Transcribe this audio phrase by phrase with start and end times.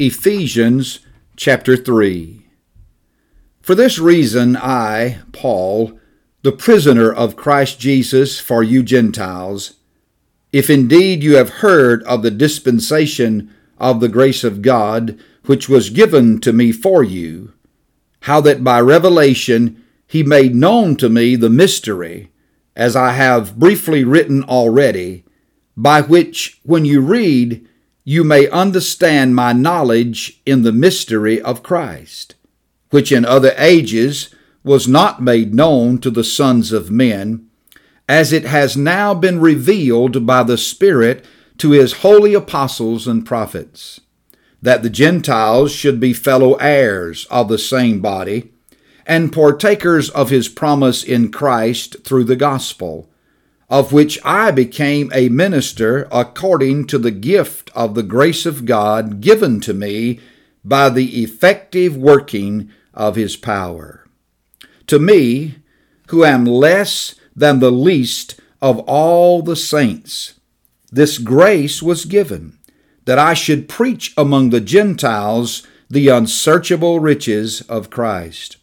[0.00, 1.00] Ephesians
[1.34, 2.46] chapter 3.
[3.60, 5.98] For this reason, I, Paul,
[6.42, 9.74] the prisoner of Christ Jesus for you Gentiles,
[10.52, 15.90] if indeed you have heard of the dispensation of the grace of God, which was
[15.90, 17.52] given to me for you,
[18.20, 22.30] how that by revelation he made known to me the mystery,
[22.76, 25.24] as I have briefly written already,
[25.76, 27.67] by which, when you read,
[28.08, 32.36] you may understand my knowledge in the mystery of Christ,
[32.88, 34.34] which in other ages
[34.64, 37.46] was not made known to the sons of men,
[38.08, 41.22] as it has now been revealed by the Spirit
[41.58, 44.00] to his holy apostles and prophets,
[44.62, 48.50] that the Gentiles should be fellow heirs of the same body,
[49.04, 53.07] and partakers of his promise in Christ through the gospel
[53.70, 59.20] of which I became a minister according to the gift of the grace of God
[59.20, 60.20] given to me
[60.64, 64.06] by the effective working of his power.
[64.86, 65.56] To me,
[66.08, 70.34] who am less than the least of all the saints,
[70.90, 72.58] this grace was given,
[73.04, 78.57] that I should preach among the Gentiles the unsearchable riches of Christ,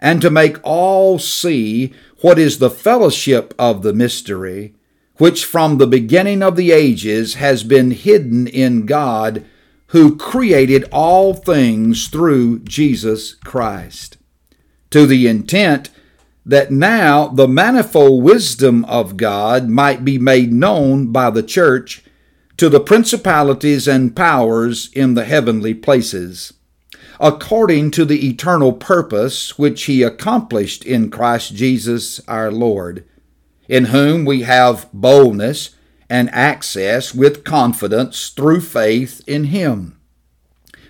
[0.00, 4.74] and to make all see what is the fellowship of the mystery,
[5.16, 9.44] which from the beginning of the ages has been hidden in God,
[9.88, 14.18] who created all things through Jesus Christ,
[14.90, 15.90] to the intent
[16.44, 22.04] that now the manifold wisdom of God might be made known by the church
[22.56, 26.54] to the principalities and powers in the heavenly places
[27.20, 33.04] according to the eternal purpose which he accomplished in Christ Jesus our Lord,
[33.68, 35.70] in whom we have boldness
[36.08, 39.98] and access with confidence through faith in him.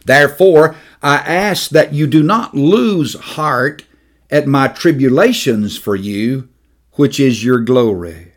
[0.05, 3.85] Therefore, I ask that you do not lose heart
[4.31, 6.49] at my tribulations for you,
[6.93, 8.33] which is your glory.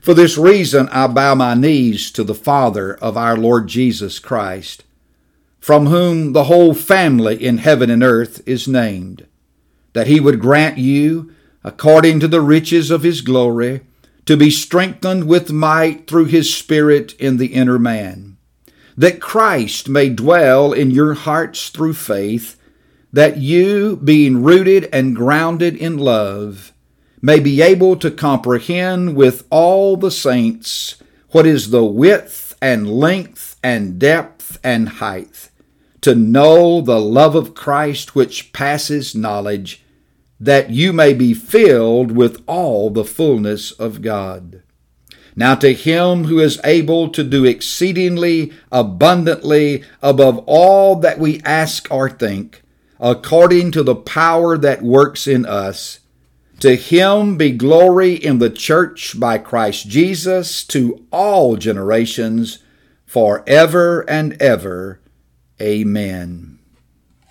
[0.00, 4.83] For this reason I bow my knees to the Father of our Lord Jesus Christ
[5.64, 9.26] from whom the whole family in heaven and earth is named,
[9.94, 11.32] that he would grant you,
[11.64, 13.80] according to the riches of his glory,
[14.26, 18.36] to be strengthened with might through his Spirit in the inner man,
[18.94, 22.60] that Christ may dwell in your hearts through faith,
[23.10, 26.74] that you, being rooted and grounded in love,
[27.22, 33.58] may be able to comprehend with all the saints what is the width and length
[33.62, 35.48] and depth and height
[36.04, 39.82] to know the love of Christ which passes knowledge,
[40.38, 44.62] that you may be filled with all the fullness of God.
[45.34, 51.88] Now to him who is able to do exceedingly abundantly above all that we ask
[51.90, 52.60] or think,
[53.00, 56.00] according to the power that works in us,
[56.60, 62.58] to him be glory in the church by Christ Jesus to all generations,
[63.06, 65.00] forever and ever.
[65.64, 66.53] Amen.